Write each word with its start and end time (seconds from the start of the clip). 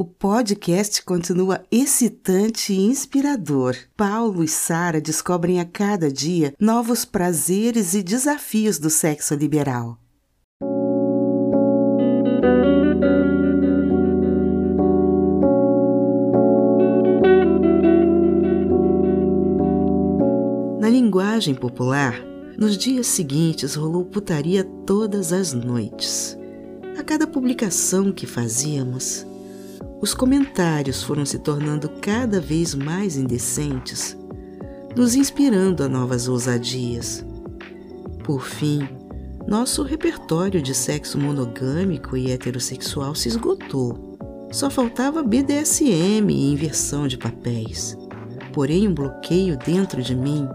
O 0.00 0.04
podcast 0.06 1.04
continua 1.04 1.62
excitante 1.70 2.72
e 2.72 2.80
inspirador. 2.86 3.76
Paulo 3.94 4.42
e 4.42 4.48
Sara 4.48 4.98
descobrem 4.98 5.60
a 5.60 5.64
cada 5.66 6.10
dia 6.10 6.54
novos 6.58 7.04
prazeres 7.04 7.92
e 7.92 8.02
desafios 8.02 8.78
do 8.78 8.88
sexo 8.88 9.34
liberal. 9.34 9.98
Na 20.80 20.88
linguagem 20.88 21.54
popular, 21.54 22.18
nos 22.56 22.78
dias 22.78 23.06
seguintes 23.06 23.74
rolou 23.74 24.06
putaria 24.06 24.64
todas 24.86 25.30
as 25.30 25.52
noites. 25.52 26.38
A 26.98 27.02
cada 27.02 27.26
publicação 27.26 28.10
que 28.10 28.26
fazíamos, 28.26 29.26
os 30.00 30.14
comentários 30.14 31.02
foram 31.02 31.26
se 31.26 31.38
tornando 31.38 31.88
cada 32.00 32.40
vez 32.40 32.74
mais 32.74 33.16
indecentes, 33.16 34.16
nos 34.96 35.14
inspirando 35.14 35.82
a 35.84 35.88
novas 35.88 36.26
ousadias. 36.26 37.24
Por 38.24 38.42
fim, 38.42 38.88
nosso 39.46 39.82
repertório 39.82 40.62
de 40.62 40.74
sexo 40.74 41.18
monogâmico 41.18 42.16
e 42.16 42.30
heterossexual 42.30 43.14
se 43.14 43.28
esgotou. 43.28 44.18
Só 44.50 44.70
faltava 44.70 45.22
BDSM 45.22 46.30
e 46.30 46.52
inversão 46.52 47.06
de 47.06 47.18
papéis. 47.18 47.96
Porém, 48.52 48.88
um 48.88 48.94
bloqueio 48.94 49.56
dentro 49.58 50.02
de 50.02 50.14
mim 50.14 50.48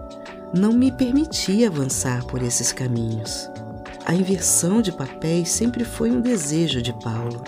não 0.53 0.73
me 0.73 0.91
permitia 0.91 1.67
avançar 1.67 2.25
por 2.25 2.41
esses 2.41 2.71
caminhos. 2.71 3.49
A 4.05 4.13
inversão 4.13 4.81
de 4.81 4.91
papéis 4.91 5.49
sempre 5.49 5.85
foi 5.85 6.11
um 6.11 6.21
desejo 6.21 6.81
de 6.81 6.93
Paulo, 7.01 7.43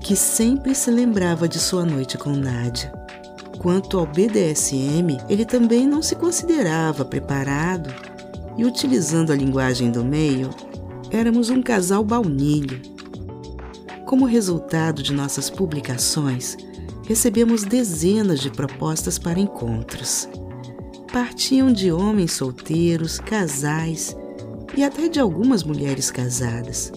que 0.00 0.16
sempre 0.16 0.74
se 0.74 0.90
lembrava 0.90 1.48
de 1.48 1.58
sua 1.58 1.84
noite 1.84 2.16
com 2.16 2.30
Nádia. 2.30 2.92
Quanto 3.58 3.98
ao 3.98 4.06
BDSM, 4.06 5.18
ele 5.28 5.44
também 5.44 5.86
não 5.86 6.00
se 6.00 6.14
considerava 6.14 7.04
preparado 7.04 7.92
e, 8.56 8.64
utilizando 8.64 9.32
a 9.32 9.36
linguagem 9.36 9.90
do 9.90 10.04
meio, 10.04 10.50
éramos 11.10 11.50
um 11.50 11.60
casal 11.60 12.04
baunilha. 12.04 12.80
Como 14.06 14.24
resultado 14.24 15.02
de 15.02 15.12
nossas 15.12 15.50
publicações, 15.50 16.56
recebemos 17.04 17.64
dezenas 17.64 18.40
de 18.40 18.50
propostas 18.50 19.18
para 19.18 19.40
encontros. 19.40 20.28
Partiam 21.12 21.72
de 21.72 21.90
homens 21.90 22.32
solteiros, 22.32 23.18
casais 23.18 24.16
e 24.76 24.84
até 24.84 25.08
de 25.08 25.18
algumas 25.18 25.64
mulheres 25.64 26.10
casadas. 26.10 26.92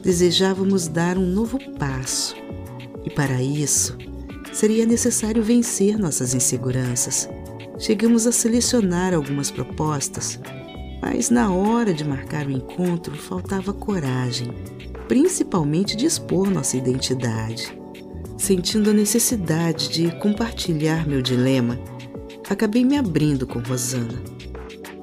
Desejávamos 0.00 0.86
dar 0.86 1.18
um 1.18 1.26
novo 1.26 1.58
passo 1.78 2.43
e, 3.04 3.10
para 3.10 3.42
isso, 3.42 3.96
seria 4.52 4.86
necessário 4.86 5.42
vencer 5.42 5.98
nossas 5.98 6.34
inseguranças. 6.34 7.28
Chegamos 7.78 8.26
a 8.26 8.32
selecionar 8.32 9.12
algumas 9.12 9.50
propostas, 9.50 10.38
mas 11.02 11.28
na 11.28 11.52
hora 11.52 11.92
de 11.92 12.04
marcar 12.04 12.46
o 12.46 12.50
encontro 12.50 13.14
faltava 13.16 13.72
coragem, 13.72 14.48
principalmente 15.08 15.96
de 15.96 16.06
expor 16.06 16.50
nossa 16.50 16.76
identidade. 16.76 17.76
Sentindo 18.38 18.90
a 18.90 18.92
necessidade 18.92 19.88
de 19.90 20.10
compartilhar 20.18 21.06
meu 21.06 21.20
dilema, 21.20 21.78
acabei 22.48 22.84
me 22.84 22.96
abrindo 22.96 23.46
com 23.46 23.58
Rosana. 23.58 24.22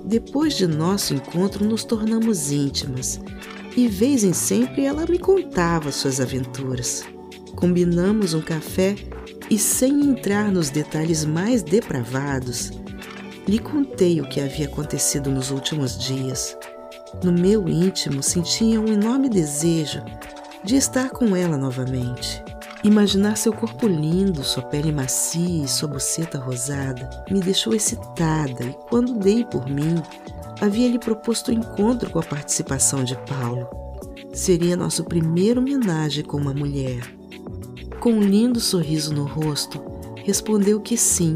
Depois 0.05 0.55
de 0.55 0.65
nosso 0.65 1.13
encontro, 1.13 1.65
nos 1.65 1.83
tornamos 1.83 2.51
íntimas 2.51 3.19
e, 3.75 3.87
vez 3.87 4.23
em 4.23 4.33
sempre, 4.33 4.85
ela 4.85 5.05
me 5.05 5.19
contava 5.19 5.91
suas 5.91 6.19
aventuras. 6.19 7.05
Combinamos 7.55 8.33
um 8.33 8.41
café 8.41 8.95
e, 9.49 9.57
sem 9.57 10.01
entrar 10.05 10.51
nos 10.51 10.69
detalhes 10.69 11.25
mais 11.25 11.61
depravados, 11.61 12.71
lhe 13.47 13.59
contei 13.59 14.21
o 14.21 14.27
que 14.27 14.39
havia 14.39 14.65
acontecido 14.65 15.29
nos 15.29 15.51
últimos 15.51 15.97
dias. 15.97 16.57
No 17.23 17.31
meu 17.31 17.67
íntimo 17.67 18.23
sentia 18.23 18.79
um 18.79 18.87
enorme 18.87 19.29
desejo 19.29 20.01
de 20.63 20.75
estar 20.75 21.09
com 21.09 21.35
ela 21.35 21.57
novamente. 21.57 22.41
Imaginar 22.83 23.37
seu 23.37 23.53
corpo 23.53 23.87
lindo, 23.87 24.43
sua 24.43 24.63
pele 24.63 24.91
macia 24.91 25.65
e 25.65 25.67
sua 25.67 25.87
buceta 25.87 26.39
rosada 26.39 27.09
me 27.29 27.39
deixou 27.39 27.75
excitada 27.75 28.63
e, 28.63 28.75
quando 28.89 29.19
dei 29.19 29.45
por 29.45 29.69
mim, 29.69 30.01
havia 30.59 30.89
lhe 30.89 30.97
proposto 30.97 31.49
o 31.49 31.51
um 31.51 31.57
encontro 31.57 32.09
com 32.09 32.19
a 32.19 32.23
participação 32.23 33.03
de 33.03 33.15
Paulo. 33.27 33.67
Seria 34.33 34.77
nosso 34.77 35.03
primeiro 35.03 35.59
homenagem 35.59 36.23
com 36.23 36.37
uma 36.37 36.53
mulher. 36.53 37.20
Com 38.01 38.13
um 38.13 38.19
lindo 38.19 38.59
sorriso 38.59 39.13
no 39.13 39.25
rosto, 39.25 39.79
respondeu 40.25 40.81
que 40.81 40.97
sim, 40.97 41.35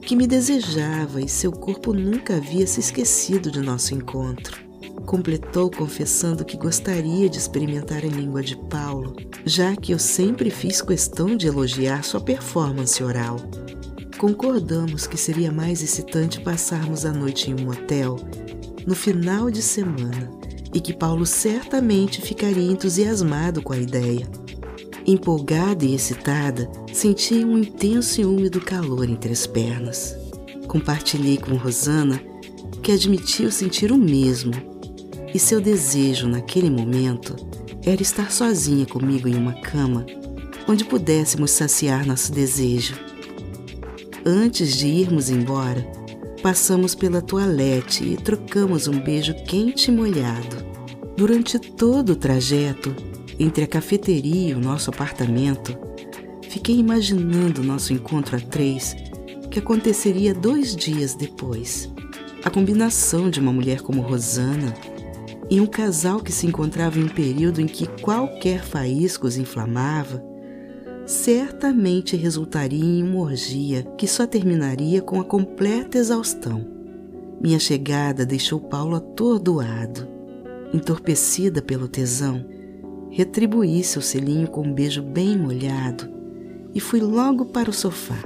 que 0.00 0.16
me 0.16 0.26
desejava 0.26 1.20
e 1.20 1.28
seu 1.28 1.52
corpo 1.52 1.92
nunca 1.92 2.36
havia 2.36 2.66
se 2.66 2.80
esquecido 2.80 3.50
de 3.50 3.60
nosso 3.60 3.94
encontro. 3.94 4.58
Completou 5.04 5.70
confessando 5.70 6.46
que 6.46 6.56
gostaria 6.56 7.28
de 7.28 7.36
experimentar 7.36 7.98
a 7.98 8.08
língua 8.08 8.42
de 8.42 8.56
Paulo, 8.70 9.14
já 9.44 9.76
que 9.76 9.92
eu 9.92 9.98
sempre 9.98 10.48
fiz 10.48 10.80
questão 10.80 11.36
de 11.36 11.46
elogiar 11.46 12.02
sua 12.04 12.22
performance 12.22 13.04
oral. 13.04 13.36
Concordamos 14.16 15.06
que 15.06 15.18
seria 15.18 15.52
mais 15.52 15.82
excitante 15.82 16.40
passarmos 16.40 17.04
a 17.04 17.12
noite 17.12 17.50
em 17.50 17.62
um 17.62 17.68
hotel 17.68 18.16
no 18.86 18.94
final 18.94 19.50
de 19.50 19.60
semana 19.60 20.30
e 20.72 20.80
que 20.80 20.94
Paulo 20.94 21.26
certamente 21.26 22.22
ficaria 22.22 22.72
entusiasmado 22.72 23.60
com 23.60 23.74
a 23.74 23.78
ideia. 23.78 24.26
Empolgada 25.06 25.84
e 25.84 25.94
excitada, 25.94 26.70
senti 26.92 27.44
um 27.44 27.58
intenso 27.58 28.20
e 28.20 28.24
úmido 28.24 28.60
calor 28.60 29.08
entre 29.08 29.32
as 29.32 29.46
pernas. 29.46 30.16
Compartilhei 30.68 31.36
com 31.36 31.56
Rosana 31.56 32.22
que 32.82 32.92
admitiu 32.92 33.50
sentir 33.50 33.90
o 33.90 33.98
mesmo 33.98 34.52
e 35.34 35.38
seu 35.38 35.60
desejo 35.60 36.28
naquele 36.28 36.70
momento 36.70 37.34
era 37.84 38.02
estar 38.02 38.30
sozinha 38.30 38.86
comigo 38.86 39.28
em 39.28 39.34
uma 39.34 39.54
cama 39.54 40.06
onde 40.68 40.84
pudéssemos 40.84 41.50
saciar 41.50 42.06
nosso 42.06 42.32
desejo. 42.32 42.94
Antes 44.24 44.76
de 44.76 44.86
irmos 44.86 45.30
embora, 45.30 45.84
passamos 46.42 46.94
pela 46.94 47.20
toalete 47.20 48.04
e 48.04 48.16
trocamos 48.16 48.86
um 48.86 49.00
beijo 49.00 49.34
quente 49.44 49.90
e 49.90 49.94
molhado. 49.94 50.56
Durante 51.16 51.58
todo 51.58 52.10
o 52.10 52.16
trajeto, 52.16 52.94
entre 53.38 53.64
a 53.64 53.66
cafeteria 53.66 54.50
e 54.50 54.54
o 54.54 54.60
nosso 54.60 54.90
apartamento, 54.90 55.76
fiquei 56.48 56.76
imaginando 56.76 57.62
nosso 57.62 57.92
encontro 57.92 58.36
a 58.36 58.40
três, 58.40 58.94
que 59.50 59.58
aconteceria 59.58 60.34
dois 60.34 60.74
dias 60.74 61.14
depois. 61.14 61.92
A 62.44 62.50
combinação 62.50 63.30
de 63.30 63.40
uma 63.40 63.52
mulher 63.52 63.82
como 63.82 64.02
Rosana 64.02 64.74
e 65.50 65.60
um 65.60 65.66
casal 65.66 66.20
que 66.20 66.32
se 66.32 66.46
encontrava 66.46 66.98
em 66.98 67.04
um 67.04 67.08
período 67.08 67.60
em 67.60 67.66
que 67.66 67.86
qualquer 68.00 68.64
faísca 68.64 69.26
os 69.26 69.36
inflamava, 69.36 70.24
certamente 71.06 72.16
resultaria 72.16 72.82
em 72.82 73.02
uma 73.02 73.20
orgia 73.20 73.82
que 73.98 74.06
só 74.06 74.26
terminaria 74.26 75.02
com 75.02 75.20
a 75.20 75.24
completa 75.24 75.98
exaustão. 75.98 76.66
Minha 77.40 77.58
chegada 77.58 78.24
deixou 78.24 78.60
Paulo 78.60 78.96
atordoado. 78.96 80.08
Entorpecida 80.72 81.60
pelo 81.60 81.86
tesão, 81.86 82.46
retribuí 83.12 83.84
seu 83.84 84.00
selinho 84.00 84.48
com 84.48 84.62
um 84.62 84.72
beijo 84.72 85.02
bem 85.02 85.38
molhado 85.38 86.10
e 86.74 86.80
fui 86.80 86.98
logo 86.98 87.44
para 87.44 87.68
o 87.68 87.72
sofá. 87.72 88.18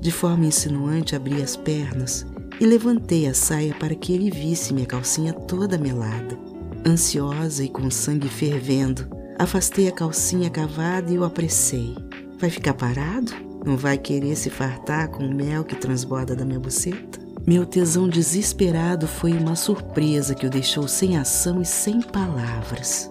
De 0.00 0.10
forma 0.10 0.46
insinuante 0.46 1.14
abri 1.14 1.42
as 1.42 1.56
pernas 1.56 2.26
e 2.58 2.64
levantei 2.64 3.26
a 3.26 3.34
saia 3.34 3.74
para 3.74 3.94
que 3.94 4.14
ele 4.14 4.30
visse 4.30 4.72
minha 4.72 4.86
calcinha 4.86 5.32
toda 5.32 5.76
melada. 5.76 6.38
Ansiosa 6.86 7.62
e 7.62 7.68
com 7.68 7.90
sangue 7.90 8.28
fervendo, 8.28 9.06
afastei 9.38 9.88
a 9.88 9.92
calcinha 9.92 10.48
cavada 10.48 11.12
e 11.12 11.18
o 11.18 11.24
apressei. 11.24 11.94
Vai 12.38 12.48
ficar 12.48 12.72
parado? 12.72 13.32
Não 13.64 13.76
vai 13.76 13.98
querer 13.98 14.34
se 14.36 14.48
fartar 14.48 15.08
com 15.08 15.22
o 15.22 15.34
mel 15.34 15.64
que 15.64 15.76
transborda 15.76 16.34
da 16.34 16.46
minha 16.46 16.58
buceta? 16.58 17.20
Meu 17.46 17.66
tesão 17.66 18.08
desesperado 18.08 19.06
foi 19.06 19.32
uma 19.32 19.54
surpresa 19.54 20.34
que 20.34 20.46
o 20.46 20.50
deixou 20.50 20.88
sem 20.88 21.18
ação 21.18 21.60
e 21.60 21.66
sem 21.66 22.00
palavras. 22.00 23.10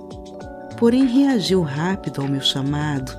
Porém, 0.80 1.06
reagiu 1.06 1.62
rápido 1.62 2.22
ao 2.22 2.28
meu 2.28 2.40
chamado 2.40 3.12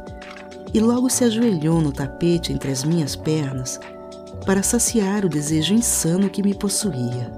e 0.73 0.81
logo 0.81 1.11
se 1.11 1.25
ajoelhou 1.25 1.83
no 1.83 1.93
tapete 1.93 2.55
entre 2.55 2.71
as 2.71 2.83
minhas 2.83 3.15
pernas 3.15 3.79
para 4.47 4.62
saciar 4.62 5.27
o 5.27 5.29
desejo 5.29 5.75
insano 5.75 6.31
que 6.31 6.43
me 6.43 6.55
possuía. 6.55 7.31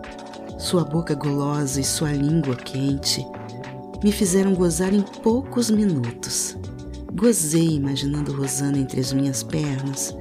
Sua 0.59 0.85
boca 0.85 1.13
gulosa 1.13 1.81
e 1.81 1.85
sua 1.85 2.13
língua 2.13 2.55
quente 2.55 3.27
me 4.05 4.13
fizeram 4.13 4.55
gozar 4.55 4.95
em 4.95 5.03
poucos 5.03 5.69
minutos. 5.71 6.57
Gozei 7.13 7.71
imaginando 7.71 8.33
Rosana 8.33 8.79
entre 8.79 9.01
as 9.01 9.13
minhas 9.13 9.43
pernas 9.43 10.17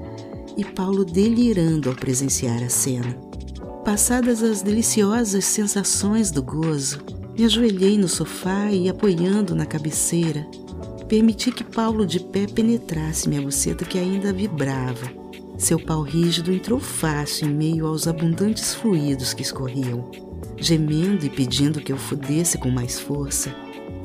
e 0.57 0.65
Paulo 0.65 1.05
delirando 1.05 1.89
ao 1.89 1.95
presenciar 1.95 2.61
a 2.63 2.69
cena. 2.69 3.15
Passadas 3.85 4.41
as 4.41 4.63
deliciosas 4.63 5.45
sensações 5.45 6.31
do 6.31 6.41
gozo, 6.41 7.20
me 7.37 7.45
ajoelhei 7.45 7.97
no 7.97 8.07
sofá 8.07 8.71
e, 8.71 8.89
apoiando 8.89 9.55
na 9.55 9.65
cabeceira, 9.65 10.47
Permiti 11.11 11.51
que 11.51 11.65
Paulo 11.65 12.07
de 12.07 12.21
pé 12.21 12.47
penetrasse 12.47 13.27
minha 13.27 13.41
buceta 13.41 13.83
que 13.83 13.99
ainda 13.99 14.31
vibrava. 14.31 15.11
Seu 15.57 15.77
pau 15.77 16.03
rígido 16.03 16.53
entrou 16.53 16.79
fácil 16.79 17.49
em 17.49 17.53
meio 17.53 17.85
aos 17.85 18.07
abundantes 18.07 18.73
fluidos 18.73 19.33
que 19.33 19.41
escorriam. 19.41 20.09
Gemendo 20.55 21.25
e 21.25 21.29
pedindo 21.29 21.81
que 21.81 21.91
eu 21.91 21.97
fudesse 21.97 22.57
com 22.57 22.69
mais 22.69 22.97
força, 22.97 23.53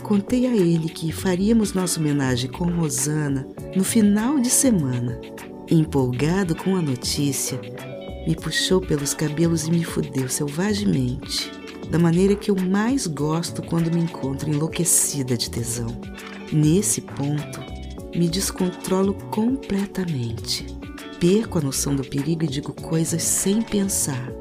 contei 0.02 0.48
a 0.48 0.56
ele 0.56 0.88
que 0.88 1.12
faríamos 1.12 1.74
nossa 1.74 2.00
homenagem 2.00 2.50
com 2.50 2.64
Rosana 2.64 3.46
no 3.76 3.84
final 3.84 4.40
de 4.40 4.50
semana. 4.50 5.20
Empolgado 5.70 6.56
com 6.56 6.74
a 6.74 6.82
notícia, 6.82 7.60
me 8.26 8.34
puxou 8.34 8.80
pelos 8.80 9.14
cabelos 9.14 9.68
e 9.68 9.70
me 9.70 9.84
fudeu 9.84 10.28
selvagemente, 10.28 11.52
da 11.90 11.98
maneira 11.98 12.34
que 12.34 12.50
eu 12.50 12.56
mais 12.56 13.06
gosto 13.06 13.62
quando 13.62 13.92
me 13.92 14.00
encontro 14.00 14.50
enlouquecida 14.50 15.36
de 15.36 15.50
tesão. 15.50 15.88
Nesse 16.52 17.00
ponto, 17.00 17.60
me 18.14 18.28
descontrolo 18.28 19.14
completamente. 19.30 20.66
Perco 21.20 21.58
a 21.58 21.62
noção 21.62 21.94
do 21.94 22.04
perigo 22.04 22.44
e 22.44 22.48
digo 22.48 22.72
coisas 22.72 23.22
sem 23.22 23.62
pensar. 23.62 24.32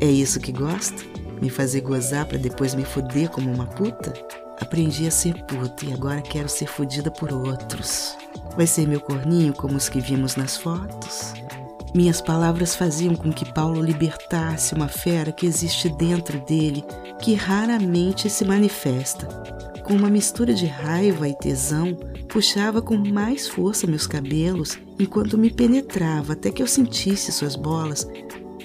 É 0.00 0.06
isso 0.06 0.40
que 0.40 0.52
gosta? 0.52 1.02
Me 1.40 1.50
fazer 1.50 1.80
gozar 1.82 2.26
para 2.26 2.38
depois 2.38 2.74
me 2.74 2.84
fuder 2.84 3.28
como 3.30 3.52
uma 3.52 3.66
puta? 3.66 4.12
Aprendi 4.60 5.06
a 5.06 5.10
ser 5.10 5.34
puta 5.44 5.84
e 5.84 5.92
agora 5.92 6.20
quero 6.20 6.48
ser 6.48 6.66
fudida 6.66 7.10
por 7.10 7.32
outros. 7.32 8.16
Vai 8.56 8.66
ser 8.66 8.88
meu 8.88 9.00
corninho 9.00 9.52
como 9.52 9.76
os 9.76 9.88
que 9.88 10.00
vimos 10.00 10.34
nas 10.34 10.56
fotos? 10.56 11.32
Minhas 11.94 12.20
palavras 12.20 12.74
faziam 12.74 13.14
com 13.14 13.32
que 13.32 13.50
Paulo 13.52 13.82
libertasse 13.82 14.74
uma 14.74 14.88
fera 14.88 15.32
que 15.32 15.46
existe 15.46 15.88
dentro 15.88 16.38
dele, 16.44 16.84
que 17.20 17.34
raramente 17.34 18.28
se 18.28 18.44
manifesta. 18.44 19.26
Com 19.84 19.94
uma 19.94 20.10
mistura 20.10 20.52
de 20.52 20.66
raiva 20.66 21.28
e 21.28 21.34
tesão, 21.34 21.94
puxava 22.28 22.82
com 22.82 22.96
mais 22.96 23.48
força 23.48 23.86
meus 23.86 24.06
cabelos 24.06 24.78
enquanto 24.98 25.38
me 25.38 25.50
penetrava 25.50 26.34
até 26.34 26.50
que 26.50 26.62
eu 26.62 26.66
sentisse 26.66 27.32
suas 27.32 27.56
bolas 27.56 28.06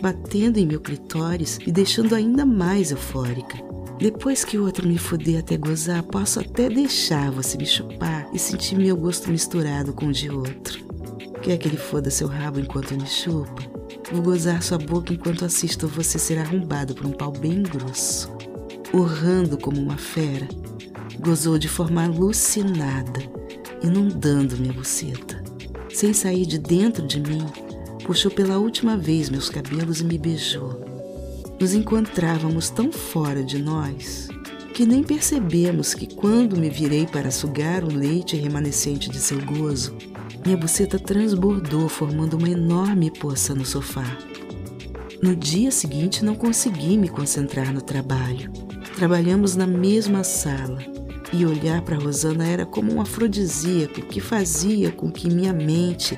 batendo 0.03 0.57
em 0.57 0.65
meu 0.65 0.81
clitóris 0.81 1.59
e 1.65 1.71
deixando 1.71 2.13
ainda 2.13 2.45
mais 2.45 2.91
eufórica. 2.91 3.57
Depois 3.97 4.43
que 4.43 4.57
o 4.57 4.65
outro 4.65 4.85
me 4.85 4.97
fuder 4.97 5.39
até 5.39 5.55
gozar, 5.55 6.03
posso 6.03 6.41
até 6.41 6.67
deixar 6.67 7.31
você 7.31 7.57
me 7.57 7.65
chupar 7.65 8.27
e 8.33 8.37
sentir 8.37 8.75
meu 8.75 8.97
gosto 8.97 9.31
misturado 9.31 9.93
com 9.93 10.07
o 10.07 10.11
de 10.11 10.29
outro. 10.29 10.82
Quer 11.43 11.57
que 11.57 11.67
ele 11.67 11.75
foda 11.75 12.09
seu 12.09 12.25
rabo 12.25 12.57
enquanto 12.57 12.95
me 12.95 13.05
chupa? 13.05 13.61
Vou 14.09 14.21
gozar 14.21 14.63
sua 14.63 14.77
boca 14.77 15.11
enquanto 15.11 15.43
assisto 15.43 15.89
você 15.89 16.17
ser 16.17 16.39
arrombado 16.39 16.95
por 16.95 17.05
um 17.05 17.11
pau 17.11 17.33
bem 17.33 17.61
grosso. 17.63 18.31
Urrando 18.93 19.57
como 19.57 19.81
uma 19.81 19.97
fera, 19.97 20.47
gozou 21.19 21.57
de 21.57 21.67
forma 21.67 22.05
alucinada, 22.05 23.19
inundando 23.83 24.55
minha 24.55 24.71
buceta. 24.71 25.43
Sem 25.93 26.13
sair 26.13 26.45
de 26.45 26.57
dentro 26.57 27.05
de 27.05 27.19
mim, 27.19 27.45
puxou 28.05 28.31
pela 28.31 28.57
última 28.57 28.95
vez 28.95 29.29
meus 29.29 29.49
cabelos 29.49 29.99
e 29.99 30.05
me 30.05 30.17
beijou. 30.17 30.79
Nos 31.59 31.73
encontrávamos 31.73 32.69
tão 32.69 32.89
fora 32.89 33.43
de 33.43 33.61
nós 33.61 34.29
que 34.73 34.85
nem 34.85 35.03
percebemos 35.03 35.93
que 35.93 36.07
quando 36.15 36.57
me 36.57 36.69
virei 36.69 37.05
para 37.05 37.29
sugar 37.29 37.83
o 37.83 37.93
leite 37.93 38.37
remanescente 38.37 39.09
de 39.09 39.19
seu 39.19 39.39
gozo, 39.45 39.95
minha 40.45 40.57
buceta 40.57 40.99
transbordou, 40.99 41.87
formando 41.87 42.35
uma 42.35 42.49
enorme 42.49 43.09
poça 43.09 43.55
no 43.55 43.65
sofá. 43.65 44.17
No 45.21 45.35
dia 45.35 45.71
seguinte, 45.71 46.23
não 46.23 46.35
consegui 46.35 46.97
me 46.97 47.07
concentrar 47.07 47.73
no 47.73 47.81
trabalho. 47.81 48.51
Trabalhamos 48.95 49.55
na 49.55 49.65
mesma 49.65 50.21
sala 50.23 50.79
e 51.31 51.45
olhar 51.45 51.81
para 51.81 51.97
Rosana 51.97 52.45
era 52.45 52.65
como 52.65 52.93
um 52.93 53.01
afrodisíaco 53.01 54.01
que 54.01 54.19
fazia 54.19 54.91
com 54.91 55.09
que 55.09 55.29
minha 55.29 55.53
mente 55.53 56.17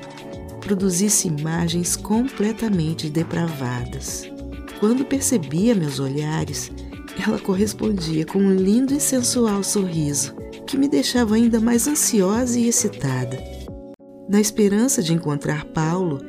produzisse 0.60 1.28
imagens 1.28 1.94
completamente 1.94 3.08
depravadas. 3.08 4.28
Quando 4.80 5.04
percebia 5.04 5.74
meus 5.74 6.00
olhares, 6.00 6.72
ela 7.24 7.38
correspondia 7.38 8.26
com 8.26 8.40
um 8.40 8.54
lindo 8.54 8.92
e 8.92 9.00
sensual 9.00 9.62
sorriso 9.62 10.34
que 10.66 10.76
me 10.76 10.88
deixava 10.88 11.36
ainda 11.36 11.60
mais 11.60 11.86
ansiosa 11.86 12.58
e 12.58 12.68
excitada. 12.68 13.55
Na 14.28 14.40
esperança 14.40 15.00
de 15.00 15.12
encontrar 15.12 15.64
Paulo, 15.66 16.20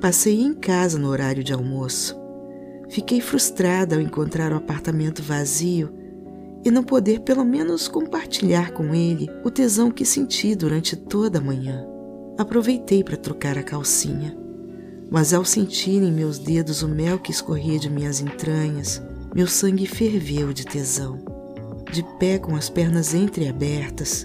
passei 0.00 0.40
em 0.40 0.52
casa 0.52 0.98
no 0.98 1.08
horário 1.08 1.44
de 1.44 1.52
almoço. 1.52 2.16
Fiquei 2.90 3.20
frustrada 3.20 3.94
ao 3.94 4.02
encontrar 4.02 4.52
o 4.52 4.56
apartamento 4.56 5.22
vazio 5.22 5.94
e 6.64 6.70
não 6.70 6.82
poder 6.82 7.20
pelo 7.20 7.44
menos 7.44 7.86
compartilhar 7.86 8.72
com 8.72 8.92
ele 8.92 9.30
o 9.44 9.52
tesão 9.52 9.88
que 9.88 10.04
senti 10.04 10.56
durante 10.56 10.96
toda 10.96 11.38
a 11.38 11.40
manhã. 11.40 11.86
Aproveitei 12.36 13.04
para 13.04 13.16
trocar 13.16 13.56
a 13.56 13.62
calcinha, 13.62 14.36
mas 15.08 15.32
ao 15.32 15.44
sentir 15.44 16.02
em 16.02 16.10
meus 16.10 16.40
dedos 16.40 16.82
o 16.82 16.88
mel 16.88 17.20
que 17.20 17.30
escorria 17.30 17.78
de 17.78 17.88
minhas 17.88 18.20
entranhas, 18.20 19.00
meu 19.32 19.46
sangue 19.46 19.86
ferveu 19.86 20.52
de 20.52 20.64
tesão. 20.64 21.18
De 21.92 22.02
pé 22.18 22.36
com 22.36 22.56
as 22.56 22.68
pernas 22.68 23.14
entreabertas, 23.14 24.24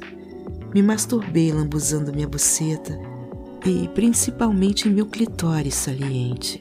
me 0.74 0.82
masturbei 0.82 1.52
lambuzando 1.52 2.12
minha 2.12 2.28
buceta 2.28 2.98
e 3.68 3.88
principalmente 3.90 4.88
em 4.88 4.92
meu 4.92 5.06
clitóris 5.06 5.76
saliente. 5.76 6.60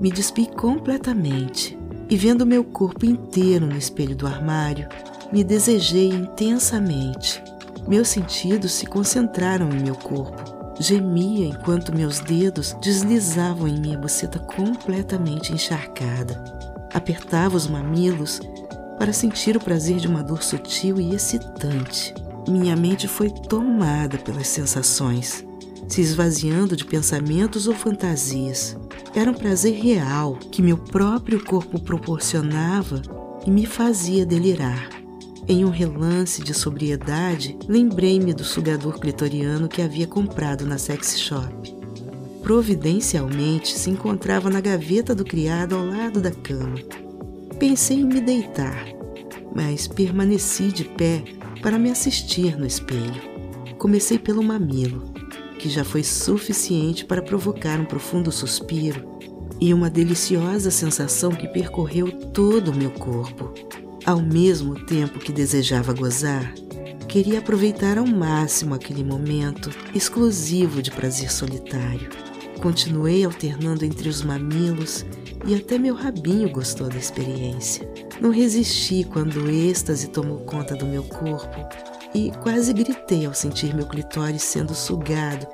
Me 0.00 0.10
despi 0.10 0.46
completamente 0.46 1.76
e, 2.08 2.16
vendo 2.16 2.46
meu 2.46 2.64
corpo 2.64 3.04
inteiro 3.04 3.66
no 3.66 3.76
espelho 3.76 4.16
do 4.16 4.26
armário, 4.26 4.88
me 5.32 5.44
desejei 5.44 6.08
intensamente. 6.08 7.42
Meus 7.86 8.08
sentidos 8.08 8.72
se 8.72 8.86
concentraram 8.86 9.68
em 9.70 9.82
meu 9.82 9.94
corpo. 9.94 10.56
Gemia 10.80 11.46
enquanto 11.46 11.94
meus 11.94 12.20
dedos 12.20 12.76
deslizavam 12.80 13.66
em 13.66 13.80
minha 13.80 13.98
buceta 13.98 14.38
completamente 14.38 15.52
encharcada. 15.52 16.42
Apertava 16.94 17.56
os 17.56 17.66
mamilos 17.66 18.40
para 18.98 19.12
sentir 19.12 19.56
o 19.56 19.60
prazer 19.60 19.96
de 19.96 20.06
uma 20.06 20.22
dor 20.22 20.42
sutil 20.42 21.00
e 21.00 21.14
excitante. 21.14 22.14
Minha 22.48 22.76
mente 22.76 23.08
foi 23.08 23.30
tomada 23.30 24.16
pelas 24.18 24.46
sensações 24.46 25.47
se 25.88 26.02
esvaziando 26.02 26.76
de 26.76 26.84
pensamentos 26.84 27.66
ou 27.66 27.74
fantasias. 27.74 28.76
Era 29.14 29.30
um 29.30 29.34
prazer 29.34 29.74
real 29.74 30.36
que 30.52 30.62
meu 30.62 30.76
próprio 30.76 31.42
corpo 31.42 31.80
proporcionava 31.80 33.02
e 33.46 33.50
me 33.50 33.64
fazia 33.64 34.26
delirar. 34.26 34.90
Em 35.48 35.64
um 35.64 35.70
relance 35.70 36.42
de 36.42 36.52
sobriedade, 36.52 37.58
lembrei-me 37.66 38.34
do 38.34 38.44
sugador 38.44 39.00
clitoriano 39.00 39.66
que 39.66 39.80
havia 39.80 40.06
comprado 40.06 40.66
na 40.66 40.76
sex 40.76 41.18
shop. 41.18 41.74
Providencialmente 42.42 43.76
se 43.76 43.88
encontrava 43.88 44.50
na 44.50 44.60
gaveta 44.60 45.14
do 45.14 45.24
criado 45.24 45.74
ao 45.74 45.86
lado 45.86 46.20
da 46.20 46.30
cama. 46.30 46.78
Pensei 47.58 48.00
em 48.00 48.04
me 48.04 48.20
deitar, 48.20 48.86
mas 49.54 49.88
permaneci 49.88 50.68
de 50.68 50.84
pé 50.84 51.24
para 51.62 51.78
me 51.78 51.90
assistir 51.90 52.58
no 52.58 52.66
espelho. 52.66 53.22
Comecei 53.78 54.18
pelo 54.18 54.42
mamilo 54.42 55.17
que 55.58 55.68
já 55.68 55.84
foi 55.84 56.02
suficiente 56.02 57.04
para 57.04 57.20
provocar 57.20 57.78
um 57.80 57.84
profundo 57.84 58.30
suspiro 58.30 59.18
e 59.60 59.74
uma 59.74 59.90
deliciosa 59.90 60.70
sensação 60.70 61.32
que 61.32 61.48
percorreu 61.48 62.10
todo 62.30 62.70
o 62.70 62.76
meu 62.76 62.90
corpo. 62.90 63.52
Ao 64.06 64.22
mesmo 64.22 64.74
tempo 64.86 65.18
que 65.18 65.32
desejava 65.32 65.92
gozar, 65.92 66.54
queria 67.08 67.40
aproveitar 67.40 67.98
ao 67.98 68.06
máximo 68.06 68.74
aquele 68.74 69.02
momento 69.02 69.70
exclusivo 69.94 70.80
de 70.80 70.90
prazer 70.90 71.30
solitário. 71.32 72.08
Continuei 72.62 73.24
alternando 73.24 73.84
entre 73.84 74.08
os 74.08 74.22
mamilos 74.22 75.04
e 75.46 75.54
até 75.54 75.78
meu 75.78 75.94
rabinho 75.94 76.50
gostou 76.50 76.88
da 76.88 76.96
experiência. 76.96 77.88
Não 78.20 78.30
resisti 78.30 79.04
quando 79.04 79.44
o 79.44 79.50
êxtase 79.50 80.08
tomou 80.08 80.38
conta 80.38 80.74
do 80.74 80.86
meu 80.86 81.02
corpo 81.02 81.56
e 82.14 82.30
quase 82.42 82.72
gritei 82.72 83.26
ao 83.26 83.34
sentir 83.34 83.74
meu 83.74 83.86
clitóris 83.86 84.42
sendo 84.42 84.74
sugado 84.74 85.46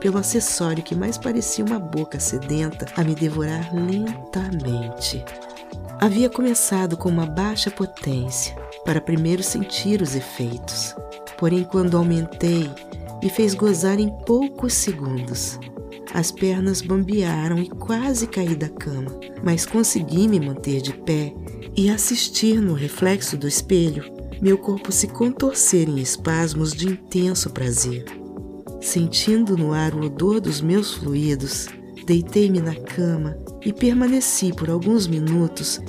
pelo 0.00 0.18
acessório 0.18 0.82
que 0.82 0.94
mais 0.94 1.16
parecia 1.16 1.64
uma 1.64 1.78
boca 1.78 2.20
sedenta 2.20 2.86
a 2.94 3.02
me 3.02 3.14
devorar 3.14 3.74
lentamente. 3.74 5.24
Havia 5.98 6.28
começado 6.28 6.96
com 6.96 7.08
uma 7.08 7.24
baixa 7.24 7.70
potência, 7.70 8.54
para 8.84 9.00
primeiro 9.00 9.42
sentir 9.42 10.02
os 10.02 10.14
efeitos. 10.14 10.94
Porém, 11.38 11.64
quando 11.64 11.96
aumentei, 11.96 12.70
me 13.22 13.30
fez 13.30 13.54
gozar 13.54 13.98
em 13.98 14.10
poucos 14.26 14.74
segundos. 14.74 15.58
As 16.12 16.30
pernas 16.30 16.82
bambearam 16.82 17.58
e 17.58 17.68
quase 17.70 18.26
caí 18.26 18.54
da 18.54 18.68
cama, 18.68 19.18
mas 19.42 19.64
consegui 19.64 20.28
me 20.28 20.38
manter 20.38 20.82
de 20.82 20.92
pé 20.92 21.32
e 21.74 21.88
assistir 21.88 22.60
no 22.60 22.74
reflexo 22.74 23.38
do 23.38 23.48
espelho 23.48 24.13
meu 24.44 24.58
corpo 24.58 24.92
se 24.92 25.06
contorcer 25.06 25.88
em 25.88 26.00
espasmos 26.00 26.74
de 26.74 26.86
intenso 26.86 27.48
prazer. 27.48 28.04
Sentindo 28.78 29.56
no 29.56 29.72
ar 29.72 29.94
o 29.94 30.04
odor 30.04 30.38
dos 30.38 30.60
meus 30.60 30.92
fluidos, 30.92 31.66
deitei-me 32.04 32.60
na 32.60 32.74
cama 32.74 33.38
e 33.64 33.72
permaneci 33.72 34.52
por 34.52 34.68
alguns 34.68 35.06
minutos, 35.06 35.80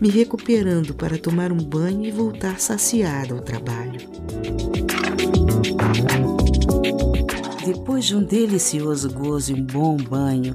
me 0.00 0.08
recuperando 0.08 0.94
para 0.94 1.18
tomar 1.18 1.50
um 1.50 1.56
banho 1.56 2.04
e 2.04 2.12
voltar 2.12 2.60
saciada 2.60 3.34
ao 3.34 3.40
trabalho. 3.40 3.98
Depois 7.64 8.04
de 8.04 8.14
um 8.14 8.22
delicioso 8.22 9.12
gozo 9.12 9.50
e 9.50 9.60
um 9.60 9.64
bom 9.64 9.96
banho, 9.96 10.54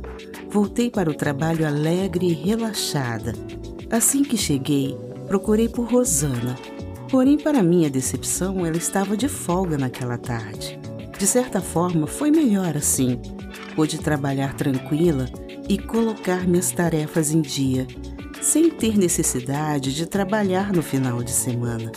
voltei 0.50 0.90
para 0.90 1.10
o 1.10 1.14
trabalho 1.14 1.68
alegre 1.68 2.28
e 2.28 2.34
relaxada. 2.34 3.34
Assim 3.90 4.24
que 4.24 4.38
cheguei, 4.38 4.98
procurei 5.28 5.68
por 5.68 5.92
Rosana. 5.92 6.56
Porém, 7.12 7.38
para 7.38 7.62
minha 7.62 7.90
decepção, 7.90 8.66
ela 8.66 8.78
estava 8.78 9.18
de 9.18 9.28
folga 9.28 9.78
naquela 9.78 10.18
tarde. 10.18 10.80
De 11.20 11.28
certa 11.28 11.60
forma, 11.60 12.08
foi 12.08 12.32
melhor 12.32 12.78
assim. 12.78 13.20
Pude 13.76 13.98
trabalhar 13.98 14.56
tranquila 14.56 15.26
e 15.68 15.78
colocar 15.78 16.48
minhas 16.48 16.72
tarefas 16.72 17.34
em 17.34 17.42
dia, 17.42 17.86
sem 18.42 18.70
ter 18.70 18.98
necessidade 18.98 19.94
de 19.94 20.06
trabalhar 20.06 20.72
no 20.72 20.82
final 20.82 21.22
de 21.22 21.32
semana. 21.32 21.92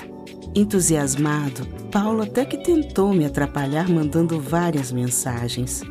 Entusiasmado, 0.52 1.64
Paulo 1.92 2.24
até 2.24 2.44
que 2.44 2.58
tentou 2.58 3.14
me 3.14 3.24
atrapalhar 3.24 3.88
mandando 3.88 4.40
várias 4.40 4.90
mensagens, 4.90 5.82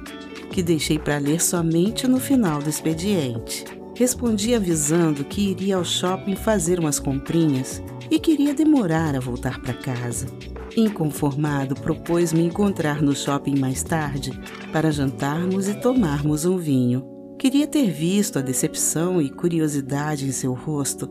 que 0.52 0.62
deixei 0.62 1.00
para 1.00 1.18
ler 1.18 1.42
somente 1.42 2.10
no 2.10 2.20
final 2.20 2.62
do 2.62 2.70
expediente. 2.70 3.64
Respondi 3.96 4.54
avisando 4.54 5.24
que 5.24 5.52
iria 5.52 5.78
ao 5.78 5.86
shopping 5.86 6.36
fazer 6.36 6.78
umas 6.78 7.00
comprinhas 7.00 7.82
e 8.10 8.20
queria 8.20 8.54
demorar 8.54 9.16
a 9.16 9.20
voltar 9.20 9.60
para 9.62 9.74
casa. 9.74 10.28
Inconformado, 10.76 11.76
propôs-me 11.76 12.44
encontrar 12.44 13.02
no 13.02 13.16
shopping 13.16 13.58
mais 13.58 13.84
tarde 13.84 14.32
para 14.72 14.92
jantarmos 14.92 15.68
e 15.68 15.76
tomarmos 15.76 16.46
um 16.46 16.58
vinho. 16.58 17.06
Queria 17.38 17.68
ter 17.68 17.92
visto 17.92 18.40
a 18.40 18.42
decepção 18.42 19.22
e 19.22 19.30
curiosidade 19.30 20.26
em 20.26 20.32
seu 20.32 20.54
rosto 20.54 21.10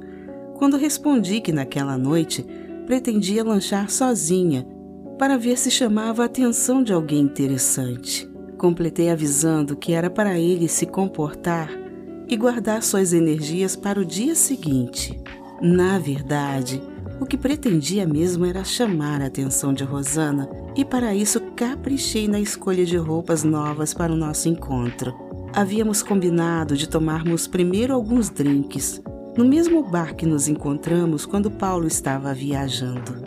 quando 0.56 0.76
respondi 0.76 1.40
que 1.40 1.52
naquela 1.52 1.98
noite 1.98 2.44
pretendia 2.86 3.44
lanchar 3.44 3.90
sozinha 3.90 4.66
para 5.18 5.38
ver 5.38 5.58
se 5.58 5.70
chamava 5.70 6.22
a 6.22 6.26
atenção 6.26 6.82
de 6.82 6.92
alguém 6.92 7.20
interessante. 7.20 8.28
Completei 8.58 9.10
avisando 9.10 9.76
que 9.76 9.92
era 9.92 10.08
para 10.08 10.38
ele 10.38 10.68
se 10.68 10.86
comportar 10.86 11.68
e 12.28 12.36
guardar 12.36 12.82
suas 12.82 13.12
energias 13.12 13.76
para 13.76 14.00
o 14.00 14.04
dia 14.04 14.34
seguinte. 14.34 15.20
Na 15.62 15.96
verdade, 15.96 16.82
o 17.20 17.24
que 17.24 17.38
pretendia 17.38 18.04
mesmo 18.04 18.44
era 18.44 18.64
chamar 18.64 19.22
a 19.22 19.26
atenção 19.26 19.72
de 19.72 19.84
Rosana 19.84 20.50
e 20.74 20.84
para 20.84 21.14
isso 21.14 21.40
caprichei 21.54 22.26
na 22.26 22.40
escolha 22.40 22.84
de 22.84 22.96
roupas 22.96 23.44
novas 23.44 23.94
para 23.94 24.12
o 24.12 24.16
nosso 24.16 24.48
encontro. 24.48 25.14
Havíamos 25.54 26.02
combinado 26.02 26.76
de 26.76 26.88
tomarmos 26.88 27.46
primeiro 27.46 27.94
alguns 27.94 28.28
drinks, 28.28 29.00
no 29.36 29.44
mesmo 29.44 29.84
bar 29.88 30.16
que 30.16 30.26
nos 30.26 30.48
encontramos 30.48 31.24
quando 31.24 31.48
Paulo 31.48 31.86
estava 31.86 32.34
viajando. 32.34 33.22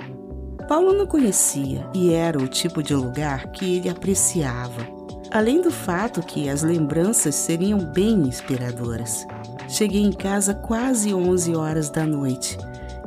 Paulo 0.68 0.92
não 0.92 1.08
conhecia 1.08 1.89
e 1.94 2.12
era 2.12 2.38
o 2.38 2.50
tipo 2.50 2.84
de 2.84 2.94
lugar 2.94 3.50
que 3.54 3.77
ele 3.77 3.88
apreciava, 3.88 4.86
além 5.32 5.62
do 5.62 5.72
fato 5.72 6.22
que 6.22 6.50
as 6.50 6.63
lembranças 6.63 7.34
seriam 7.34 7.80
bem 7.94 8.27
inspiradoras. 8.27 9.25
Cheguei 9.68 10.04
em 10.04 10.12
casa 10.12 10.54
quase 10.54 11.14
11 11.14 11.56
horas 11.56 11.90
da 11.90 12.06
noite 12.06 12.58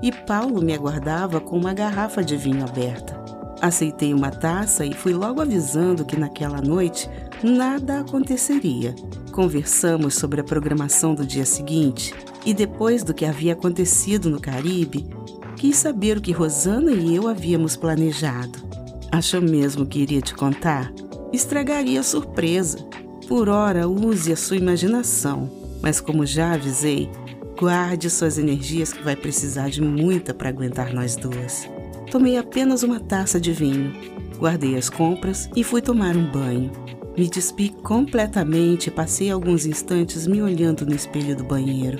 e 0.02 0.12
Paulo 0.12 0.62
me 0.62 0.72
aguardava 0.72 1.40
com 1.40 1.56
uma 1.56 1.72
garrafa 1.72 2.22
de 2.22 2.36
vinho 2.36 2.64
aberta. 2.64 3.18
Aceitei 3.60 4.14
uma 4.14 4.30
taça 4.30 4.84
e 4.86 4.92
fui 4.92 5.12
logo 5.12 5.40
avisando 5.40 6.04
que 6.04 6.16
naquela 6.16 6.60
noite 6.60 7.10
nada 7.42 8.00
aconteceria. 8.00 8.94
Conversamos 9.32 10.14
sobre 10.14 10.40
a 10.40 10.44
programação 10.44 11.14
do 11.14 11.26
dia 11.26 11.44
seguinte 11.44 12.14
e 12.44 12.54
depois 12.54 13.02
do 13.02 13.12
que 13.12 13.24
havia 13.24 13.52
acontecido 13.52 14.30
no 14.30 14.40
Caribe, 14.40 15.08
quis 15.56 15.76
saber 15.76 16.18
o 16.18 16.20
que 16.20 16.32
Rosana 16.32 16.92
e 16.92 17.14
eu 17.14 17.28
havíamos 17.28 17.76
planejado. 17.76 18.58
Achou 19.10 19.40
mesmo 19.40 19.86
que 19.86 20.00
iria 20.00 20.20
te 20.20 20.34
contar? 20.34 20.92
Estragaria 21.32 22.00
a 22.00 22.04
surpresa. 22.04 22.78
Por 23.26 23.48
ora, 23.48 23.88
use 23.88 24.32
a 24.32 24.36
sua 24.36 24.56
imaginação, 24.56 25.50
mas 25.82 26.00
como 26.00 26.26
já 26.26 26.52
avisei, 26.52 27.10
guarde 27.58 28.08
suas 28.08 28.38
energias 28.38 28.92
que 28.92 29.02
vai 29.02 29.16
precisar 29.16 29.68
de 29.68 29.82
muita 29.82 30.32
para 30.32 30.48
aguentar 30.48 30.92
nós 30.94 31.16
duas. 31.16 31.68
Tomei 32.10 32.38
apenas 32.38 32.82
uma 32.82 33.00
taça 33.00 33.40
de 33.40 33.52
vinho, 33.52 33.92
guardei 34.38 34.76
as 34.76 34.88
compras 34.88 35.48
e 35.54 35.62
fui 35.62 35.82
tomar 35.82 36.16
um 36.16 36.30
banho. 36.30 36.70
Me 37.16 37.28
despi 37.28 37.70
completamente 37.70 38.86
e 38.86 38.90
passei 38.92 39.30
alguns 39.30 39.66
instantes 39.66 40.26
me 40.26 40.40
olhando 40.40 40.86
no 40.86 40.94
espelho 40.94 41.36
do 41.36 41.42
banheiro. 41.42 41.98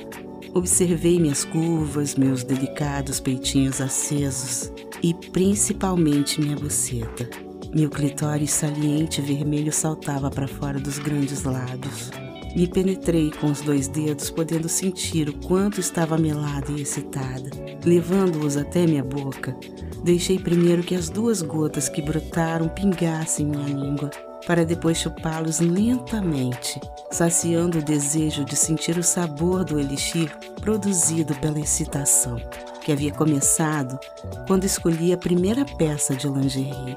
Observei 0.54 1.18
minhas 1.18 1.44
curvas, 1.44 2.14
meus 2.14 2.44
delicados 2.44 3.20
peitinhos 3.20 3.80
acesos 3.80 4.72
e 5.02 5.12
principalmente 5.12 6.40
minha 6.40 6.56
buceta. 6.56 7.28
Meu 7.74 7.90
clitóris 7.90 8.52
saliente 8.52 9.20
vermelho 9.20 9.72
saltava 9.72 10.30
para 10.30 10.48
fora 10.48 10.78
dos 10.78 10.98
grandes 10.98 11.42
lábios. 11.42 12.10
Me 12.56 12.66
penetrei 12.66 13.30
com 13.30 13.48
os 13.48 13.60
dois 13.60 13.88
dedos, 13.88 14.30
podendo 14.30 14.68
sentir 14.68 15.28
o 15.28 15.34
quanto 15.46 15.80
estava 15.80 16.16
melada 16.16 16.70
e 16.72 16.82
excitada. 16.82 17.50
Levando-os 17.84 18.56
até 18.56 18.86
minha 18.86 19.04
boca, 19.04 19.56
deixei 20.02 20.38
primeiro 20.38 20.82
que 20.82 20.94
as 20.94 21.08
duas 21.08 21.42
gotas 21.42 21.88
que 21.88 22.02
brotaram 22.02 22.68
pingassem 22.68 23.46
minha 23.46 23.68
língua 23.68 24.10
para 24.46 24.64
depois 24.64 24.98
chupá-los 24.98 25.60
lentamente, 25.60 26.80
saciando 27.10 27.78
o 27.78 27.82
desejo 27.82 28.44
de 28.44 28.56
sentir 28.56 28.96
o 28.96 29.02
sabor 29.02 29.64
do 29.64 29.78
elixir 29.78 30.34
produzido 30.60 31.34
pela 31.36 31.60
excitação, 31.60 32.40
que 32.88 32.92
havia 32.92 33.12
começado 33.12 33.98
quando 34.46 34.64
escolhi 34.64 35.12
a 35.12 35.16
primeira 35.18 35.62
peça 35.62 36.16
de 36.16 36.26
lingerie. 36.26 36.96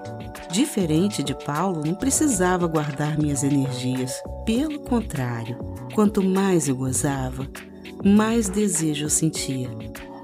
Diferente 0.50 1.22
de 1.22 1.36
Paulo, 1.36 1.84
não 1.86 1.96
precisava 1.96 2.66
guardar 2.66 3.18
minhas 3.18 3.44
energias. 3.44 4.24
Pelo 4.46 4.80
contrário, 4.80 5.58
quanto 5.94 6.24
mais 6.24 6.70
eu 6.70 6.78
gozava, 6.78 7.46
mais 8.06 8.48
desejo 8.48 9.08
eu 9.08 9.10
sentia. 9.10 9.70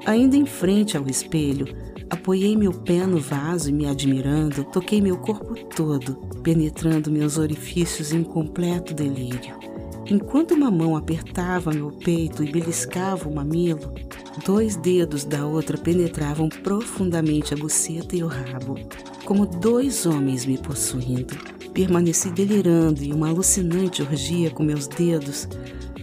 Ainda 0.06 0.38
em 0.38 0.46
frente 0.46 0.96
ao 0.96 1.06
espelho, 1.06 1.86
Apoiei 2.10 2.56
meu 2.56 2.72
pé 2.72 3.06
no 3.06 3.20
vaso 3.20 3.70
e, 3.70 3.74
me 3.74 3.86
admirando, 3.86 4.64
toquei 4.64 5.02
meu 5.02 5.18
corpo 5.18 5.54
todo, 5.76 6.16
penetrando 6.42 7.12
meus 7.12 7.38
orifícios 7.38 8.14
em 8.14 8.24
completo 8.24 8.94
delírio. 8.94 9.58
Enquanto 10.10 10.54
uma 10.54 10.72
mão 10.72 10.96
apertava 10.96 11.74
meu 11.74 11.92
peito 11.92 12.42
e 12.42 12.50
beliscava 12.50 13.28
o 13.28 13.36
mamilo, 13.36 13.94
dois 14.46 14.76
dedos 14.76 15.24
da 15.24 15.46
outra 15.46 15.78
penetravam 15.78 16.50
profundamente 16.50 17.54
a 17.54 17.58
buceta 17.58 18.16
e 18.16 18.24
o 18.24 18.28
rabo, 18.28 18.76
como 19.26 19.46
dois 19.46 20.06
homens 20.06 20.46
me 20.46 20.58
possuindo. 20.58 21.36
Permaneci 21.74 22.30
delirando 22.30 23.04
em 23.04 23.14
uma 23.14 23.30
alucinante 23.30 24.02
orgia 24.02 24.50
com 24.50 24.64
meus 24.64 24.88
dedos, 24.88 25.48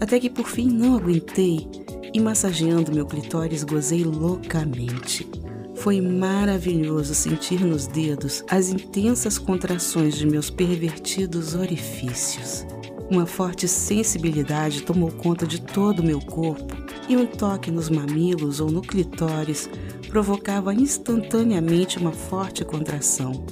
até 0.01 0.21
que 0.21 0.31
por 0.31 0.47
fim 0.47 0.69
não 0.69 0.97
aguentei 0.97 1.69
e, 2.13 2.21
massageando 2.21 2.93
meu 2.93 3.07
clitóris, 3.07 3.65
gozei 3.65 4.05
loucamente. 4.05 5.29
Foi 5.75 6.01
maravilhoso 6.01 7.15
sentir 7.15 7.61
nos 7.61 7.87
dedos 7.87 8.45
as 8.49 8.69
intensas 8.69 9.37
contrações 9.37 10.17
de 10.17 10.27
meus 10.27 10.49
pervertidos 10.49 11.55
orifícios. 11.55 12.65
Uma 13.11 13.27
forte 13.27 13.69
sensibilidade 13.69 14.83
tomou 14.83 15.11
conta 15.11 15.47
de 15.47 15.61
todo 15.61 16.01
o 16.01 16.05
meu 16.05 16.21
corpo 16.21 16.84
e 17.09 17.17
um 17.17 17.27
toque 17.27 17.71
nos 17.71 17.89
mamilos 17.91 18.61
ou 18.61 18.71
no 18.71 18.81
clitóris 18.81 19.69
provocava 20.09 20.73
instantaneamente 20.73 21.99
uma 21.99 22.13
forte 22.13 22.65
contração, 22.65 23.45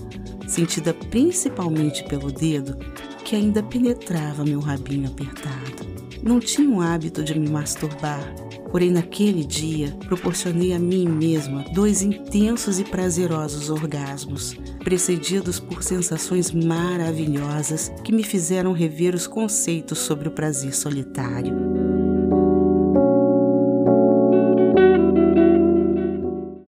sentida 0.47 0.95
principalmente 0.95 2.05
pelo 2.05 2.31
dedo 2.31 2.77
que 3.25 3.37
ainda 3.37 3.63
penetrava 3.63 4.45
meu 4.45 4.61
rabinho 4.61 5.09
apertado. 5.09 5.93
Não 6.23 6.39
tinha 6.39 6.71
o 6.71 6.81
hábito 6.81 7.25
de 7.25 7.39
me 7.39 7.49
masturbar, 7.49 8.33
Porém, 8.73 8.91
naquele 8.91 9.45
dia, 9.45 9.95
proporcionei 10.07 10.73
a 10.73 10.79
mim 10.79 11.07
mesma 11.07 11.63
dois 11.75 12.01
intensos 12.01 12.81
e 12.81 12.85
prazerosos 12.85 13.69
orgasmos, 13.69 14.57
precedidos 14.79 15.61
por 15.61 15.83
sensações 15.83 16.51
maravilhosas 16.51 17.93
que 18.03 18.11
me 18.11 18.23
fizeram 18.23 18.73
rever 18.73 19.15
os 19.15 19.27
conceitos 19.27 19.99
sobre 19.99 20.27
o 20.27 20.31
prazer 20.31 20.75
solitário. 20.75 21.72